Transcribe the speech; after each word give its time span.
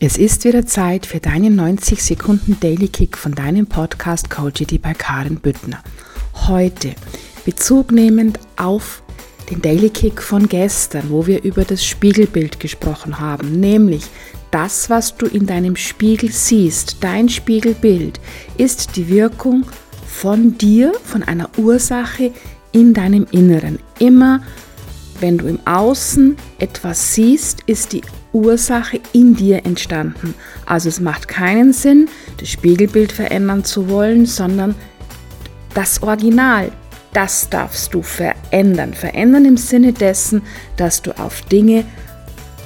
Es 0.00 0.16
ist 0.16 0.44
wieder 0.44 0.64
Zeit 0.64 1.06
für 1.06 1.18
deinen 1.18 1.56
90 1.56 2.00
Sekunden 2.04 2.56
Daily 2.60 2.86
Kick 2.86 3.18
von 3.18 3.32
deinem 3.34 3.66
Podcast 3.66 4.30
Coachity 4.30 4.78
bei 4.78 4.94
Karin 4.94 5.40
Büttner. 5.40 5.82
Heute 6.46 6.94
Bezug 7.44 7.90
nehmend 7.90 8.38
auf 8.56 9.02
den 9.50 9.60
Daily 9.60 9.90
Kick 9.90 10.22
von 10.22 10.48
gestern, 10.48 11.10
wo 11.10 11.26
wir 11.26 11.42
über 11.42 11.64
das 11.64 11.84
Spiegelbild 11.84 12.60
gesprochen 12.60 13.18
haben, 13.18 13.58
nämlich 13.58 14.04
das, 14.52 14.88
was 14.88 15.16
du 15.16 15.26
in 15.26 15.46
deinem 15.46 15.74
Spiegel 15.74 16.30
siehst, 16.30 16.98
dein 17.00 17.28
Spiegelbild, 17.28 18.20
ist 18.56 18.94
die 18.94 19.08
Wirkung 19.08 19.64
von 20.06 20.56
dir, 20.56 20.92
von 21.02 21.24
einer 21.24 21.50
Ursache 21.58 22.30
in 22.70 22.94
deinem 22.94 23.26
Inneren. 23.32 23.80
Immer 23.98 24.42
wenn 25.20 25.38
du 25.38 25.46
im 25.46 25.58
Außen 25.66 26.36
etwas 26.58 27.14
siehst, 27.14 27.62
ist 27.66 27.92
die 27.92 28.02
Ursache 28.32 29.00
in 29.12 29.34
dir 29.34 29.64
entstanden. 29.64 30.34
Also 30.66 30.88
es 30.88 31.00
macht 31.00 31.28
keinen 31.28 31.72
Sinn, 31.72 32.08
das 32.38 32.48
Spiegelbild 32.48 33.12
verändern 33.12 33.64
zu 33.64 33.88
wollen, 33.88 34.26
sondern 34.26 34.74
das 35.74 36.02
Original, 36.02 36.70
das 37.12 37.48
darfst 37.48 37.94
du 37.94 38.02
verändern. 38.02 38.94
Verändern 38.94 39.44
im 39.44 39.56
Sinne 39.56 39.92
dessen, 39.92 40.42
dass 40.76 41.02
du 41.02 41.18
auf 41.18 41.42
Dinge 41.42 41.84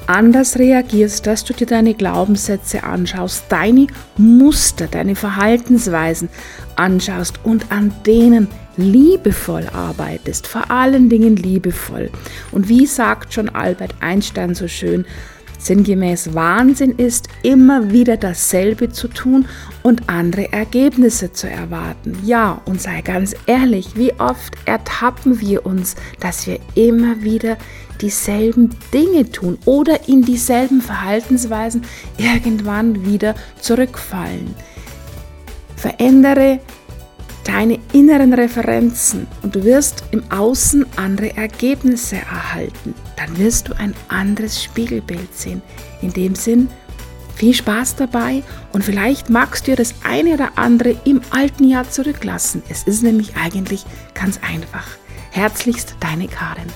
anders 0.07 0.59
reagierst, 0.59 1.27
dass 1.27 1.45
du 1.45 1.55
dir 1.55 1.67
deine 1.67 1.95
Glaubenssätze 1.95 2.83
anschaust, 2.83 3.45
deine 3.49 3.87
Muster, 4.17 4.89
deine 4.89 5.15
Verhaltensweisen 5.15 6.29
anschaust 6.77 7.45
und 7.45 7.71
an 7.71 7.93
denen 8.05 8.49
liebevoll 8.77 9.67
arbeitest, 9.73 10.47
vor 10.47 10.71
allen 10.71 11.09
Dingen 11.09 11.37
liebevoll. 11.37 12.11
Und 12.51 12.69
wie 12.69 12.87
sagt 12.87 13.35
schon 13.35 13.49
Albert 13.49 13.95
Einstein 14.01 14.55
so 14.55 14.69
schön, 14.69 15.05
sinngemäß 15.63 16.35
Wahnsinn 16.35 16.93
ist, 16.97 17.29
immer 17.43 17.93
wieder 17.93 18.17
dasselbe 18.17 18.91
zu 18.91 19.09
tun 19.09 19.47
und 19.83 20.09
andere 20.09 20.53
Ergebnisse 20.53 21.33
zu 21.33 21.49
erwarten. 21.49 22.19
Ja, 22.25 22.61
und 22.65 22.81
sei 22.81 23.01
ganz 23.03 23.35
ehrlich, 23.47 23.97
wie 23.97 24.13
oft 24.19 24.55
ertappen 24.65 25.41
wir 25.41 25.65
uns, 25.65 25.95
dass 26.21 26.47
wir 26.47 26.59
immer 26.75 27.23
wieder 27.23 27.57
dieselben 28.01 28.71
Dinge 28.93 29.31
tun 29.31 29.59
oder 29.65 30.09
in 30.09 30.23
dieselben 30.23 30.81
Verhaltensweisen 30.81 31.83
irgendwann 32.19 33.07
wieder 33.07 33.35
zurückfallen. 33.61 34.55
Verändere 35.77 36.61
deine 37.45 37.79
inneren 37.93 38.33
Referenzen 38.35 39.27
und 39.43 39.55
du 39.55 39.65
wirst 39.65 40.05
im 40.11 40.23
Außen 40.31 40.87
andere 40.97 41.37
Ergebnisse 41.37 42.17
erhalten. 42.17 42.95
Dann 43.17 43.39
wirst 43.39 43.69
du 43.69 43.79
ein 43.79 43.95
anderes 44.09 44.63
Spiegelbild 44.63 45.35
sehen. 45.35 45.63
In 46.01 46.13
dem 46.13 46.35
Sinn, 46.35 46.69
viel 47.35 47.55
Spaß 47.55 47.97
dabei 47.97 48.43
und 48.73 48.85
vielleicht 48.85 49.31
magst 49.31 49.67
du 49.67 49.75
das 49.75 49.95
eine 50.05 50.35
oder 50.35 50.51
andere 50.57 50.97
im 51.05 51.21
alten 51.31 51.65
Jahr 51.65 51.89
zurücklassen. 51.91 52.63
Es 52.69 52.85
ist 52.85 53.03
nämlich 53.03 53.37
eigentlich 53.37 53.85
ganz 54.15 54.39
einfach. 54.43 54.87
Herzlichst 55.31 55.97
deine 56.01 56.29
Karin. 56.29 56.69